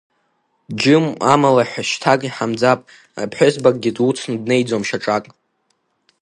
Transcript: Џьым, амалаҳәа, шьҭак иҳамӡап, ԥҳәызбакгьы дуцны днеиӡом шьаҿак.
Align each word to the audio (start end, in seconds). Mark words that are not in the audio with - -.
Џьым, 0.79 1.05
амалаҳәа, 1.33 1.83
шьҭак 1.89 2.21
иҳамӡап, 2.27 2.79
ԥҳәызбакгьы 3.31 3.91
дуцны 3.95 4.35
днеиӡом 4.41 4.83
шьаҿак. 4.89 5.25